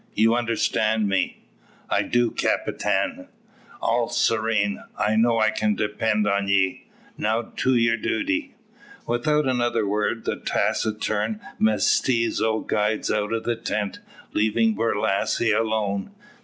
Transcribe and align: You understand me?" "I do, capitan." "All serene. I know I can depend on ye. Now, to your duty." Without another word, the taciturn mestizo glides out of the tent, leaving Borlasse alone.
You 0.15 0.33
understand 0.33 1.07
me?" 1.07 1.43
"I 1.87 2.01
do, 2.01 2.31
capitan." 2.31 3.27
"All 3.83 4.09
serene. 4.09 4.83
I 4.97 5.15
know 5.15 5.37
I 5.37 5.51
can 5.51 5.75
depend 5.75 6.25
on 6.25 6.47
ye. 6.47 6.87
Now, 7.19 7.43
to 7.57 7.75
your 7.75 7.97
duty." 7.97 8.55
Without 9.05 9.45
another 9.47 9.85
word, 9.85 10.25
the 10.25 10.37
taciturn 10.37 11.39
mestizo 11.59 12.61
glides 12.61 13.11
out 13.11 13.31
of 13.31 13.43
the 13.43 13.55
tent, 13.55 13.99
leaving 14.33 14.73
Borlasse 14.73 15.51
alone. 15.53 16.09